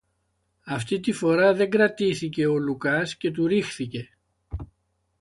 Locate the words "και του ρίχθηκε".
3.15-4.17